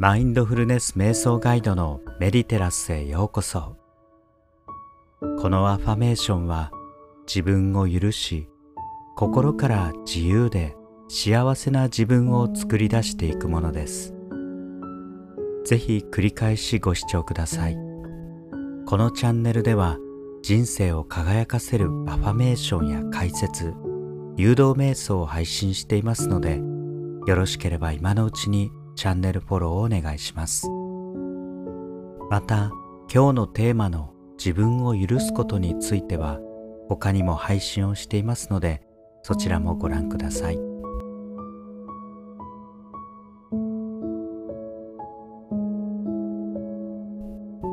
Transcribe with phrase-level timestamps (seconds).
[0.00, 3.76] マインドフルネス瞑想ガイドのメディテラスへようこそ。
[5.40, 6.70] このアファメーションは
[7.26, 8.48] 自分を許し
[9.16, 10.76] 心から自由で
[11.08, 14.14] 幸せな自分を作り出していくものです。
[15.64, 17.74] ぜひ繰り返しご視聴ください。
[17.74, 19.98] このチャンネルでは
[20.44, 23.74] 人生を輝かせるアファメーションや解説
[24.36, 26.60] 誘導瞑想を配信していますので
[27.26, 30.68] よろしければ今のうちにチャンネルフォローをお願いします。
[32.30, 32.72] また
[33.08, 36.40] 今日のテーマの自分を許すことについては
[36.88, 38.82] 他にも配信をしていますので
[39.22, 40.58] そちらもご覧ください。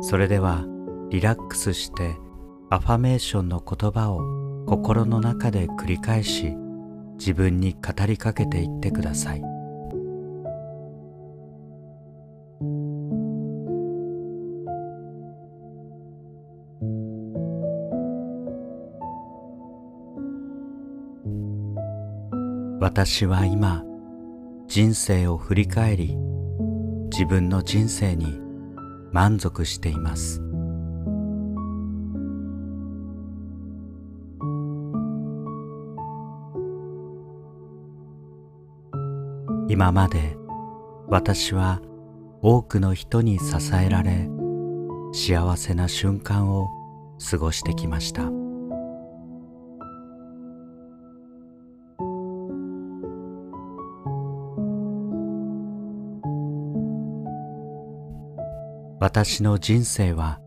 [0.00, 0.64] それでは
[1.10, 2.16] リラックスして
[2.70, 4.22] アファメーションの言葉を
[4.64, 6.56] 心の中で繰り返し
[7.18, 9.49] 自分に語りかけていってください。
[22.80, 23.84] 私は今
[24.66, 26.16] 人生を振り返り
[27.12, 28.40] 自分の人生に
[29.12, 30.40] 満足しています。
[39.68, 40.38] 今まで
[41.06, 41.82] 私は
[42.40, 44.30] 多くの人に支えられ
[45.12, 46.70] 幸せな瞬間を
[47.30, 48.39] 過ごしてきました。
[59.00, 60.40] 私の人生は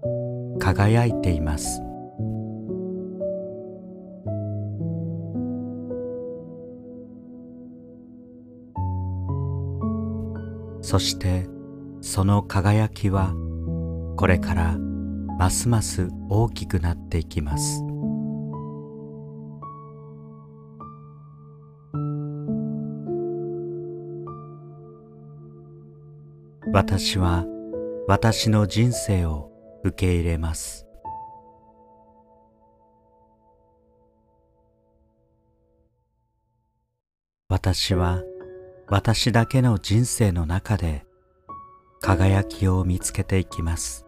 [0.59, 1.81] 輝いています。
[10.83, 11.47] そして
[12.01, 13.33] その輝きは
[14.17, 14.77] これから
[15.39, 17.83] ますます大きくなっていきます。
[26.71, 27.47] 私は
[28.05, 29.49] 私の人生を
[29.85, 30.85] 受け入れます。
[37.47, 38.21] 私は
[38.89, 41.05] 私だけの人生の中で
[42.01, 44.05] 輝きを見つけていきます。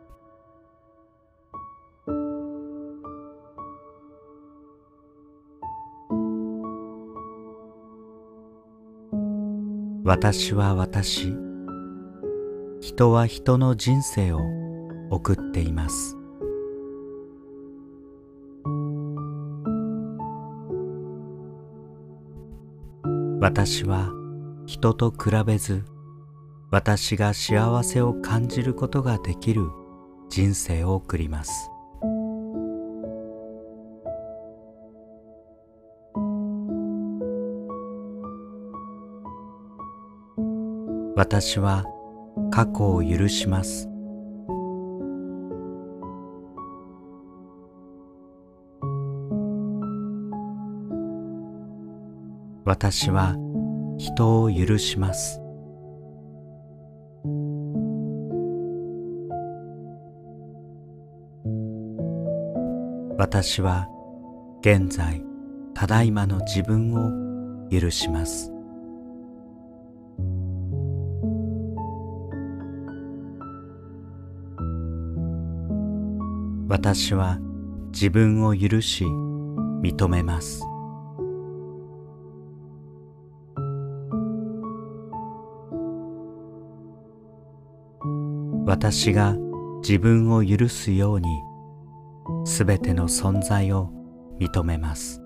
[10.03, 11.44] 私は私
[12.85, 14.41] 人は人の人生を
[15.09, 16.15] 送っています。
[23.41, 24.11] 私は
[24.67, 25.83] 人と比べず
[26.69, 29.67] 私が幸せを感じることができる
[30.29, 31.71] 人生を送ります。
[41.15, 41.83] 私は
[42.51, 43.89] 過去を許します。
[52.65, 53.35] 私は
[53.97, 55.39] 人を許します。
[63.17, 63.87] 私は
[64.61, 65.23] 現在
[65.73, 68.54] ただいまの自分を許します。
[76.77, 77.39] 私は
[77.93, 80.61] 自分を許し認めます。
[88.65, 89.37] 私が
[89.83, 91.29] 自分を許すように
[92.43, 93.93] すべての存在を
[94.37, 95.21] 認めます。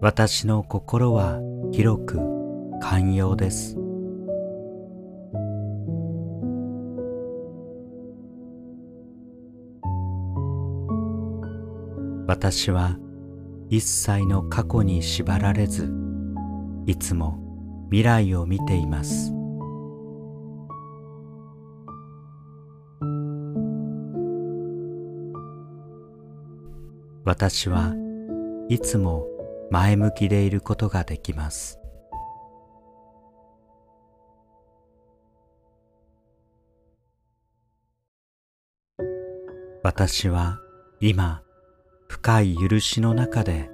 [0.00, 1.38] 私の心は
[1.70, 2.41] 広く
[2.82, 3.78] 寛容です。
[12.26, 12.98] 私は
[13.68, 15.92] 一切の過去に縛られず
[16.86, 17.38] いつも
[17.88, 19.32] 未来を見ています。
[27.24, 27.94] 私は
[28.68, 29.24] いつも
[29.70, 31.81] 前向きでいることができます。
[39.84, 40.60] 私は
[41.00, 41.42] 今
[42.06, 43.68] 深い許しの中で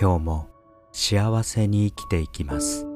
[0.00, 0.48] 今日も
[0.92, 2.89] 幸せに生きていきます。